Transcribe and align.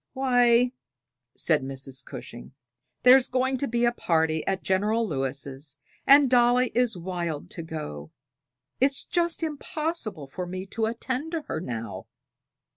"Why," 0.13 0.71
said 1.37 1.61
Mrs. 1.61 2.03
Cushing, 2.03 2.53
"there's 3.03 3.27
going 3.27 3.57
to 3.57 3.67
be 3.67 3.85
a 3.85 3.91
party 3.91 4.43
at 4.47 4.63
General 4.63 5.07
Lewis', 5.07 5.77
and 6.07 6.27
Dolly 6.27 6.71
is 6.73 6.97
wild 6.97 7.51
to 7.51 7.61
go. 7.61 8.11
It's 8.79 9.03
just 9.03 9.43
impossible 9.43 10.25
for 10.25 10.47
me 10.47 10.65
to 10.65 10.87
attend 10.87 11.33
to 11.33 11.43
her 11.43 11.59
now." 11.61 12.07